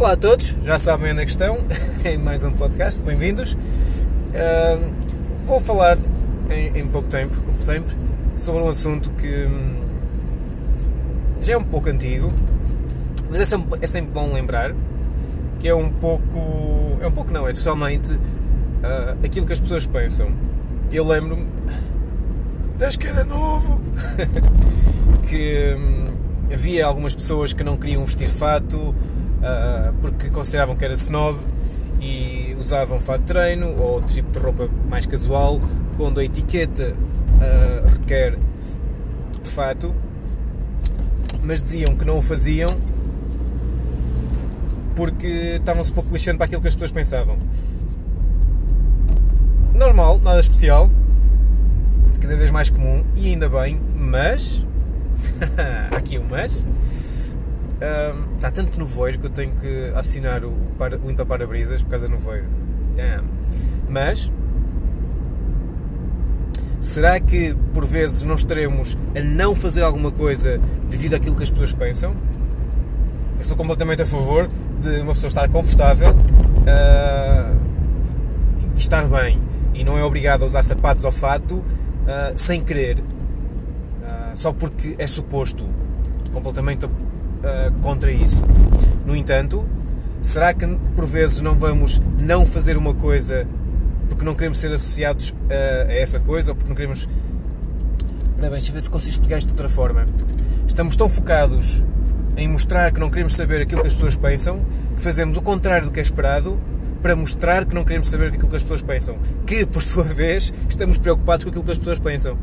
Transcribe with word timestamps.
Olá 0.00 0.12
a 0.12 0.16
todos, 0.16 0.56
já 0.64 0.78
sabem 0.78 1.12
onde 1.12 1.20
é 1.20 1.24
que 1.26 1.30
estão, 1.30 1.58
em 2.06 2.16
mais 2.16 2.42
um 2.42 2.52
podcast, 2.52 2.98
bem-vindos. 3.02 3.52
Uh, 3.52 4.94
vou 5.44 5.60
falar 5.60 5.98
em, 6.48 6.78
em, 6.78 6.86
pouco 6.86 7.06
tempo, 7.10 7.36
como 7.42 7.62
sempre, 7.62 7.94
sobre 8.34 8.62
um 8.62 8.70
assunto 8.70 9.10
que 9.10 9.44
hum, 9.44 9.74
já 11.42 11.52
é 11.52 11.58
um 11.58 11.64
pouco 11.64 11.90
antigo, 11.90 12.32
mas 13.28 13.42
é 13.42 13.44
sempre, 13.44 13.78
é 13.82 13.86
sempre, 13.86 14.10
bom 14.10 14.32
lembrar, 14.32 14.74
que 15.60 15.68
é 15.68 15.74
um 15.74 15.90
pouco, 15.90 16.96
é 17.02 17.06
um 17.06 17.12
pouco 17.12 17.30
não, 17.30 17.46
é 17.46 17.52
totalmente 17.52 18.10
uh, 18.14 19.22
aquilo 19.22 19.44
que 19.44 19.52
as 19.52 19.60
pessoas 19.60 19.84
pensam. 19.84 20.32
Eu 20.90 21.06
lembro-me, 21.06 21.46
desde 22.78 22.96
que 22.96 23.06
era 23.06 23.22
novo, 23.22 23.82
que 25.28 25.76
hum, 25.76 26.06
havia 26.50 26.86
algumas 26.86 27.14
pessoas 27.14 27.52
que 27.52 27.62
não 27.62 27.76
queriam 27.76 28.02
vestir 28.06 28.30
fato, 28.30 28.94
uh, 29.40 29.92
porque 30.00 30.30
consideravam 30.30 30.76
que 30.76 30.84
era 30.84 30.94
snob 30.94 31.38
e 32.00 32.56
usavam 32.58 32.98
fato 32.98 33.20
de 33.20 33.26
treino 33.26 33.68
ou 33.78 33.94
outro 33.94 34.14
tipo 34.14 34.30
de 34.30 34.38
roupa 34.38 34.68
mais 34.88 35.06
casual, 35.06 35.60
quando 35.96 36.20
a 36.20 36.24
etiqueta 36.24 36.94
uh, 36.94 37.88
requer 37.88 38.38
fato, 39.42 39.94
mas 41.42 41.62
diziam 41.62 41.96
que 41.96 42.04
não 42.04 42.18
o 42.18 42.22
faziam 42.22 42.68
porque 44.94 45.56
estavam-se 45.58 45.92
pouco 45.92 46.12
lixando 46.12 46.36
para 46.36 46.46
aquilo 46.46 46.60
que 46.60 46.68
as 46.68 46.74
pessoas 46.74 46.90
pensavam. 46.90 47.38
Normal, 49.74 50.20
nada 50.22 50.40
especial, 50.40 50.90
cada 52.20 52.36
vez 52.36 52.50
mais 52.50 52.68
comum 52.68 53.02
e 53.16 53.28
ainda 53.28 53.48
bem, 53.48 53.80
mas 53.96 54.64
aqui 55.96 56.18
um 56.18 56.24
mas 56.28 56.66
um, 57.80 58.34
está 58.34 58.50
tanto 58.50 58.78
nevoeiro 58.78 59.18
que 59.18 59.26
eu 59.26 59.30
tenho 59.30 59.52
que 59.52 59.92
assinar 59.94 60.44
o, 60.44 60.52
para, 60.78 60.98
o 60.98 61.08
limpa-para-brisas 61.08 61.82
por 61.82 61.90
causa 61.90 62.06
do 62.06 62.12
nevoeiro. 62.12 62.46
Damn. 62.94 63.24
Mas, 63.88 64.30
será 66.80 67.18
que 67.18 67.54
por 67.72 67.86
vezes 67.86 68.22
não 68.22 68.34
estaremos 68.34 68.96
a 69.16 69.20
não 69.20 69.54
fazer 69.54 69.82
alguma 69.82 70.10
coisa 70.10 70.60
devido 70.88 71.14
àquilo 71.14 71.34
que 71.34 71.42
as 71.42 71.50
pessoas 71.50 71.72
pensam? 71.72 72.14
Eu 73.38 73.44
sou 73.44 73.56
completamente 73.56 74.02
a 74.02 74.06
favor 74.06 74.50
de 74.80 75.00
uma 75.00 75.14
pessoa 75.14 75.28
estar 75.28 75.48
confortável 75.48 76.10
uh, 76.10 77.56
e 78.76 78.78
estar 78.78 79.06
bem. 79.06 79.40
E 79.72 79.82
não 79.82 79.96
é 79.96 80.04
obrigado 80.04 80.42
a 80.42 80.46
usar 80.46 80.62
sapatos 80.62 81.06
ou 81.06 81.12
fato 81.12 81.54
uh, 81.54 81.64
sem 82.36 82.60
querer. 82.60 82.98
Uh, 82.98 84.34
só 84.34 84.52
porque 84.52 84.94
é 84.98 85.06
suposto. 85.06 85.64
Completamente 86.32 86.84
uh, 87.40 87.72
contra 87.80 88.10
isso. 88.10 88.42
No 89.04 89.16
entanto, 89.16 89.64
será 90.20 90.52
que 90.52 90.66
por 90.94 91.06
vezes 91.06 91.40
não 91.40 91.54
vamos 91.54 92.00
não 92.18 92.46
fazer 92.46 92.76
uma 92.76 92.94
coisa 92.94 93.46
porque 94.08 94.24
não 94.24 94.34
queremos 94.34 94.58
ser 94.58 94.72
associados 94.72 95.34
a, 95.48 95.88
a 95.88 95.94
essa 95.94 96.20
coisa 96.20 96.52
ou 96.52 96.56
porque 96.56 96.68
não 96.68 96.76
queremos. 96.76 97.08
Ora 98.36 98.42
bem, 98.42 98.50
deixa 98.50 98.70
eu 98.70 98.74
ver 98.74 98.80
se 98.82 98.90
consigo 98.90 99.12
explicar 99.12 99.38
isto 99.38 99.48
de 99.48 99.52
outra 99.52 99.68
forma. 99.68 100.06
Estamos 100.66 100.96
tão 100.96 101.08
focados 101.08 101.82
em 102.36 102.48
mostrar 102.48 102.92
que 102.92 103.00
não 103.00 103.10
queremos 103.10 103.34
saber 103.34 103.62
aquilo 103.62 103.80
que 103.80 103.88
as 103.88 103.94
pessoas 103.94 104.16
pensam 104.16 104.64
que 104.94 105.02
fazemos 105.02 105.36
o 105.36 105.42
contrário 105.42 105.86
do 105.86 105.92
que 105.92 106.00
é 106.00 106.02
esperado 106.02 106.60
para 107.02 107.16
mostrar 107.16 107.64
que 107.64 107.74
não 107.74 107.84
queremos 107.84 108.08
saber 108.08 108.28
aquilo 108.28 108.48
que 108.48 108.56
as 108.56 108.62
pessoas 108.62 108.82
pensam. 108.82 109.18
Que, 109.46 109.64
por 109.64 109.82
sua 109.82 110.04
vez, 110.14 110.52
estamos 110.68 110.98
preocupados 110.98 111.44
com 111.44 111.50
aquilo 111.50 111.64
que 111.64 111.72
as 111.72 111.78
pessoas 111.78 111.98
pensam. 111.98 112.38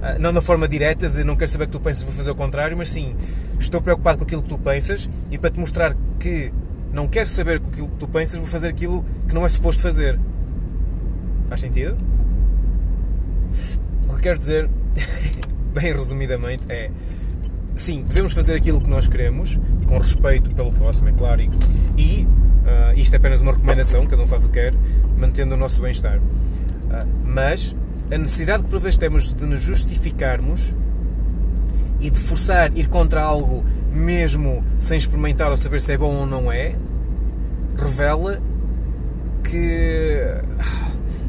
Ah, 0.00 0.16
não 0.18 0.32
na 0.32 0.40
forma 0.40 0.68
direta 0.68 1.08
de 1.08 1.24
não 1.24 1.36
quero 1.36 1.50
saber 1.50 1.64
o 1.64 1.66
que 1.66 1.72
tu 1.72 1.80
pensas, 1.80 2.04
vou 2.04 2.12
fazer 2.12 2.30
o 2.30 2.34
contrário, 2.34 2.76
mas 2.76 2.88
sim, 2.88 3.16
estou 3.58 3.82
preocupado 3.82 4.18
com 4.18 4.24
aquilo 4.24 4.42
que 4.42 4.48
tu 4.48 4.58
pensas 4.58 5.08
e 5.30 5.38
para 5.38 5.50
te 5.50 5.58
mostrar 5.58 5.96
que 6.20 6.52
não 6.92 7.08
quero 7.08 7.28
saber 7.28 7.56
aquilo 7.56 7.88
que 7.88 7.96
tu 7.96 8.08
pensas, 8.08 8.38
vou 8.38 8.46
fazer 8.46 8.68
aquilo 8.68 9.04
que 9.28 9.34
não 9.34 9.44
é 9.44 9.48
suposto 9.48 9.82
fazer. 9.82 10.18
Faz 11.48 11.60
sentido? 11.60 11.98
O 14.08 14.14
que 14.14 14.22
quero 14.22 14.38
dizer, 14.38 14.70
bem 15.74 15.92
resumidamente, 15.92 16.64
é 16.68 16.90
sim, 17.74 18.04
devemos 18.06 18.32
fazer 18.32 18.54
aquilo 18.54 18.80
que 18.80 18.88
nós 18.88 19.06
queremos, 19.06 19.58
com 19.86 19.98
respeito 19.98 20.50
pelo 20.50 20.72
próximo, 20.72 21.08
é 21.08 21.12
claro, 21.12 21.40
e, 21.40 21.50
e 21.96 22.26
uh, 22.26 22.98
isto 22.98 23.14
é 23.14 23.16
apenas 23.16 23.40
uma 23.40 23.52
recomendação, 23.52 24.06
cada 24.06 24.22
um 24.22 24.26
faz 24.26 24.44
o 24.44 24.48
que 24.48 24.54
quer, 24.54 24.74
mantendo 25.16 25.54
o 25.54 25.56
nosso 25.56 25.80
bem-estar. 25.80 26.18
Uh, 26.18 27.06
mas 27.24 27.74
a 28.10 28.18
necessidade 28.18 28.62
que 28.62 28.70
por 28.70 28.80
vezes 28.80 28.96
temos 28.96 29.34
de 29.34 29.44
nos 29.44 29.60
justificarmos 29.60 30.72
e 32.00 32.10
de 32.10 32.18
forçar 32.18 32.76
ir 32.76 32.88
contra 32.88 33.22
algo 33.22 33.64
mesmo 33.92 34.64
sem 34.78 34.96
experimentar 34.96 35.50
ou 35.50 35.56
saber 35.56 35.80
se 35.80 35.92
é 35.92 35.98
bom 35.98 36.14
ou 36.14 36.26
não 36.26 36.50
é, 36.50 36.74
revela 37.76 38.40
que. 39.42 40.20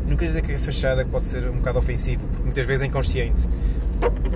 Não 0.07 0.17
quero 0.17 0.28
dizer 0.28 0.41
que 0.41 0.53
a 0.53 0.59
fachada 0.59 1.06
pode 1.06 1.28
ser 1.28 1.47
um 1.50 1.57
bocado 1.57 1.78
ofensivo, 1.78 2.28
porque 2.28 2.44
muitas 2.44 2.66
vezes 2.66 2.81
é 2.81 2.88
inconsciente. 2.88 3.47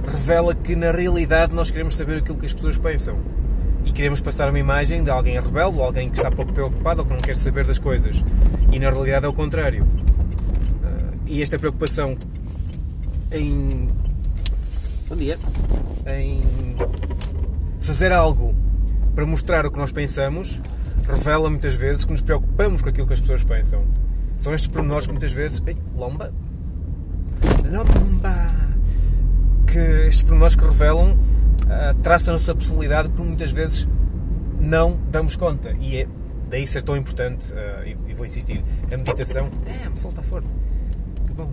Revela 0.05 0.53
que 0.53 0.75
na 0.75 0.91
realidade 0.91 1.55
nós 1.55 1.71
queremos 1.71 1.95
saber 1.95 2.19
aquilo 2.19 2.37
que 2.37 2.45
as 2.45 2.53
pessoas 2.53 2.77
pensam 2.77 3.17
e 3.83 3.91
queremos 3.91 4.21
passar 4.21 4.49
uma 4.49 4.59
imagem 4.59 5.03
de 5.03 5.09
alguém 5.09 5.39
rebelde 5.39 5.77
ou 5.77 5.83
alguém 5.83 6.09
que 6.09 6.17
está 6.17 6.29
pouco 6.29 6.53
preocupado 6.53 7.01
ou 7.01 7.07
que 7.07 7.13
não 7.13 7.19
quer 7.19 7.35
saber 7.37 7.65
das 7.65 7.79
coisas. 7.79 8.23
E 8.71 8.77
na 8.77 8.91
realidade 8.91 9.25
é 9.25 9.29
o 9.29 9.33
contrário. 9.33 9.87
E 11.25 11.41
esta 11.41 11.57
preocupação 11.57 12.15
em. 13.33 13.89
Bom 15.09 15.15
dia! 15.15 15.37
Em 16.05 16.41
fazer 17.81 18.11
algo 18.11 18.55
para 19.13 19.25
mostrar 19.25 19.65
o 19.65 19.71
que 19.71 19.77
nós 19.77 19.91
pensamos 19.91 20.61
revela 21.07 21.49
muitas 21.49 21.75
vezes 21.75 22.05
que 22.05 22.11
nos 22.11 22.21
preocupamos 22.21 22.81
com 22.81 22.89
aquilo 22.89 23.07
que 23.07 23.13
as 23.13 23.19
pessoas 23.21 23.43
pensam. 23.43 23.83
São 24.37 24.53
estes 24.53 24.67
pormenores 24.67 25.05
que 25.05 25.13
muitas 25.13 25.33
vezes. 25.33 25.61
Ei, 25.65 25.77
lomba! 25.95 26.33
Lomba! 27.69 28.53
Que 29.67 30.07
estes 30.07 30.23
pormenores 30.23 30.55
que 30.55 30.63
revelam 30.63 31.13
uh, 31.13 32.01
traçam 32.01 32.33
a 32.33 32.37
nossa 32.37 32.55
personalidade 32.55 33.09
que 33.09 33.21
muitas 33.21 33.51
vezes 33.51 33.87
não 34.59 34.99
damos 35.11 35.35
conta. 35.35 35.75
E 35.79 35.97
é 35.97 36.07
daí 36.49 36.65
ser 36.67 36.83
tão 36.83 36.95
importante, 36.95 37.51
uh, 37.51 37.85
e, 37.85 38.11
e, 38.11 38.13
vou 38.13 38.25
insistir, 38.25 38.63
a 38.91 38.97
meditação. 38.97 39.49
Damn, 39.65 39.97
sol 39.97 40.11
está 40.11 40.21
forte! 40.21 40.47
Que 41.27 41.33
bom! 41.33 41.51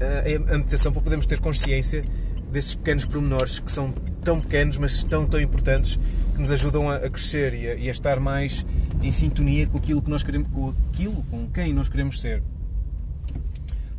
A 0.00 0.58
meditação 0.58 0.92
para 0.92 1.02
podermos 1.02 1.26
ter 1.26 1.40
consciência 1.40 2.04
destes 2.50 2.74
pequenos 2.74 3.04
pormenores 3.04 3.60
que 3.60 3.70
são 3.70 3.92
tão 4.24 4.40
pequenos, 4.40 4.76
mas 4.78 5.04
tão, 5.04 5.26
tão 5.26 5.40
importantes, 5.40 5.98
que 6.34 6.40
nos 6.40 6.50
ajudam 6.50 6.90
a, 6.90 6.96
a 6.96 7.10
crescer 7.10 7.54
e 7.54 7.68
a, 7.68 7.74
e 7.74 7.88
a, 7.88 7.90
estar 7.90 8.18
mais 8.18 8.64
em 9.02 9.12
sintonia 9.12 9.66
com 9.66 9.78
aquilo 9.78 10.02
que 10.02 10.10
nós 10.10 10.22
queremos, 10.22 10.48
com 10.50 10.74
aquilo, 10.88 11.22
com 11.30 11.48
quem 11.48 11.72
nós 11.72 11.88
queremos 11.88 12.20
ser. 12.20 12.42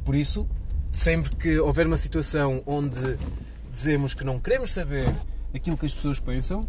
Por 0.04 0.16
isso, 0.16 0.48
sempre 0.92 1.36
que 1.36 1.60
houver 1.60 1.88
uma 1.88 1.98
situação 1.98 2.62
onde 2.66 3.18
dizemos 3.72 4.14
que 4.14 4.24
não 4.24 4.40
queremos 4.40 4.72
saber 4.72 5.12
aquilo 5.54 5.78
que 5.78 5.86
as 5.86 5.94
pessoas 5.94 6.20
pensam, 6.20 6.68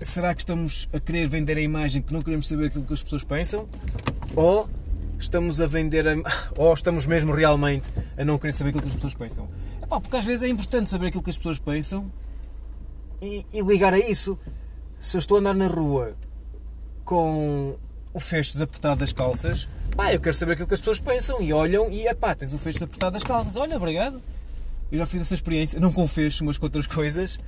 será 0.00 0.34
que 0.34 0.42
estamos 0.42 0.88
a 0.92 1.00
querer 1.00 1.28
vender 1.28 1.56
a 1.56 1.60
imagem 1.60 2.02
que 2.02 2.12
não 2.12 2.22
queremos 2.22 2.46
saber 2.48 2.66
aquilo 2.66 2.84
que 2.84 2.92
as 2.92 3.02
pessoas 3.02 3.24
pensam? 3.24 3.68
Ou 4.34 4.68
estamos 5.24 5.60
a 5.60 5.66
vender 5.66 6.06
a, 6.06 6.14
ou 6.56 6.72
estamos 6.72 7.06
mesmo 7.06 7.32
realmente 7.32 7.88
a 8.16 8.24
não 8.24 8.38
querer 8.38 8.52
saber 8.52 8.70
aquilo 8.70 8.82
que 8.82 8.88
as 8.88 8.94
pessoas 8.94 9.14
pensam. 9.14 9.48
Epá, 9.82 10.00
porque 10.00 10.16
às 10.16 10.24
vezes 10.24 10.42
é 10.42 10.48
importante 10.48 10.90
saber 10.90 11.06
aquilo 11.08 11.22
que 11.22 11.30
as 11.30 11.36
pessoas 11.36 11.58
pensam 11.58 12.10
e, 13.20 13.46
e, 13.52 13.62
ligar 13.62 13.94
a 13.94 13.98
isso. 13.98 14.38
Se 14.98 15.16
eu 15.16 15.18
estou 15.18 15.36
a 15.36 15.40
andar 15.40 15.54
na 15.54 15.66
rua 15.66 16.14
com 17.04 17.76
o 18.12 18.20
fecho 18.20 18.52
desapertado 18.52 19.00
das 19.00 19.12
calças, 19.12 19.68
pá, 19.96 20.12
eu 20.12 20.20
quero 20.20 20.34
saber 20.34 20.52
aquilo 20.52 20.68
que 20.68 20.74
as 20.74 20.80
pessoas 20.80 21.00
pensam 21.00 21.40
e 21.40 21.52
olham 21.52 21.90
e 21.90 22.06
epá, 22.06 22.34
tens 22.34 22.52
o 22.52 22.58
fecho 22.58 22.78
desapertado 22.78 23.12
das 23.14 23.22
calças, 23.22 23.56
olha, 23.56 23.76
obrigado. 23.76 24.20
Eu 24.90 24.98
já 24.98 25.06
fiz 25.06 25.22
essa 25.22 25.34
experiência, 25.34 25.80
não 25.80 25.92
com 25.92 26.06
fecho, 26.06 26.44
mas 26.44 26.58
com 26.58 26.66
outras 26.66 26.86
coisas, 26.86 27.40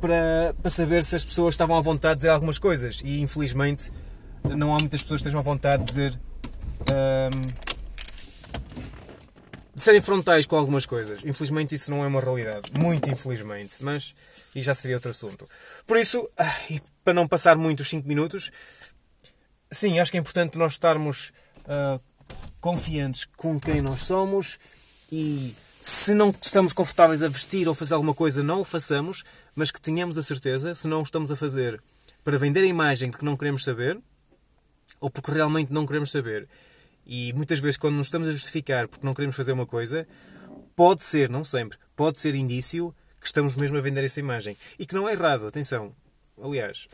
para, 0.00 0.54
para 0.60 0.70
saber 0.70 1.04
se 1.04 1.14
as 1.14 1.24
pessoas 1.24 1.54
estavam 1.54 1.76
à 1.76 1.80
vontade 1.80 2.14
de 2.14 2.18
dizer 2.20 2.30
algumas 2.30 2.58
coisas. 2.58 3.02
E 3.04 3.20
infelizmente 3.20 3.92
não 4.44 4.74
há 4.74 4.78
muitas 4.78 5.02
pessoas 5.02 5.20
que 5.20 5.28
estejam 5.28 5.40
à 5.40 5.42
vontade 5.42 5.84
de 5.84 5.88
dizer 5.88 6.18
de 9.74 9.82
serem 9.82 10.00
frontais 10.00 10.46
com 10.46 10.56
algumas 10.56 10.84
coisas. 10.84 11.24
Infelizmente 11.24 11.74
isso 11.74 11.90
não 11.90 12.04
é 12.04 12.06
uma 12.06 12.20
realidade. 12.20 12.70
Muito 12.78 13.08
infelizmente. 13.08 13.76
Mas 13.80 14.14
e 14.54 14.62
já 14.62 14.74
seria 14.74 14.96
outro 14.96 15.10
assunto. 15.10 15.48
Por 15.86 15.96
isso, 15.96 16.28
ah, 16.36 16.54
e 16.68 16.80
para 17.04 17.14
não 17.14 17.26
passar 17.26 17.56
muito 17.56 17.80
os 17.80 17.88
5 17.88 18.06
minutos, 18.06 18.50
sim, 19.70 19.98
acho 19.98 20.10
que 20.10 20.18
é 20.18 20.20
importante 20.20 20.58
nós 20.58 20.72
estarmos 20.72 21.32
uh, 21.60 22.00
confiantes 22.60 23.26
com 23.36 23.58
quem 23.58 23.80
nós 23.80 24.00
somos 24.00 24.58
e 25.10 25.54
se 25.80 26.14
não 26.14 26.34
estamos 26.42 26.72
confortáveis 26.72 27.22
a 27.22 27.28
vestir 27.28 27.66
ou 27.66 27.74
fazer 27.74 27.94
alguma 27.94 28.14
coisa, 28.14 28.42
não 28.42 28.60
o 28.60 28.64
façamos, 28.64 29.24
mas 29.54 29.70
que 29.70 29.80
tenhamos 29.80 30.18
a 30.18 30.22
certeza, 30.22 30.74
se 30.74 30.86
não 30.86 31.00
o 31.00 31.02
estamos 31.02 31.30
a 31.30 31.36
fazer 31.36 31.82
para 32.22 32.36
vender 32.36 32.60
a 32.60 32.66
imagem 32.66 33.10
de 33.10 33.16
que 33.16 33.24
não 33.24 33.36
queremos 33.36 33.64
saber, 33.64 33.98
ou 35.00 35.08
porque 35.08 35.32
realmente 35.32 35.72
não 35.72 35.86
queremos 35.86 36.10
saber. 36.10 36.46
E 37.12 37.32
muitas 37.32 37.58
vezes, 37.58 37.76
quando 37.76 37.96
nos 37.96 38.06
estamos 38.06 38.28
a 38.28 38.32
justificar 38.32 38.86
porque 38.86 39.04
não 39.04 39.12
queremos 39.12 39.34
fazer 39.34 39.50
uma 39.50 39.66
coisa, 39.66 40.06
pode 40.76 41.04
ser, 41.04 41.28
não 41.28 41.42
sempre, 41.42 41.76
pode 41.96 42.20
ser 42.20 42.36
indício 42.36 42.94
que 43.20 43.26
estamos 43.26 43.56
mesmo 43.56 43.76
a 43.76 43.80
vender 43.80 44.04
essa 44.04 44.20
imagem. 44.20 44.56
E 44.78 44.86
que 44.86 44.94
não 44.94 45.08
é 45.08 45.12
errado, 45.12 45.44
atenção. 45.44 45.92
Aliás, 46.40 46.86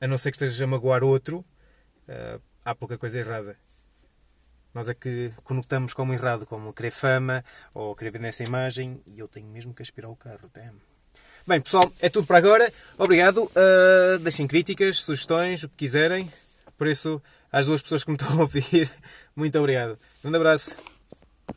a 0.00 0.06
não 0.06 0.16
ser 0.16 0.30
que 0.30 0.36
estejas 0.36 0.60
a 0.60 0.66
magoar 0.68 1.02
outro, 1.02 1.44
uh, 2.08 2.40
há 2.64 2.72
pouca 2.72 2.96
coisa 2.96 3.18
errada. 3.18 3.56
Nós 4.72 4.88
é 4.88 4.94
que 4.94 5.32
conectamos 5.42 5.92
como 5.92 6.12
errado, 6.14 6.46
como 6.46 6.72
querer 6.72 6.92
fama 6.92 7.44
ou 7.74 7.96
querer 7.96 8.12
vender 8.12 8.28
essa 8.28 8.44
imagem 8.44 9.02
e 9.04 9.18
eu 9.18 9.26
tenho 9.26 9.48
mesmo 9.48 9.74
que 9.74 9.82
aspirar 9.82 10.08
o 10.08 10.14
carro. 10.14 10.38
Até. 10.44 10.70
Bem, 11.44 11.60
pessoal, 11.60 11.92
é 11.98 12.08
tudo 12.08 12.28
para 12.28 12.38
agora. 12.38 12.72
Obrigado. 12.96 13.42
Uh, 13.42 14.20
deixem 14.20 14.46
críticas, 14.46 14.98
sugestões, 14.98 15.64
o 15.64 15.68
que 15.68 15.78
quiserem. 15.78 16.30
Por 16.78 16.86
isso, 16.86 17.20
às 17.52 17.66
duas 17.66 17.82
pessoas 17.82 18.04
que 18.04 18.10
me 18.10 18.16
estão 18.16 18.38
a 18.38 18.40
ouvir, 18.42 18.90
muito 19.34 19.58
obrigado. 19.58 19.98
Um 20.24 20.34
abraço. 20.34 20.74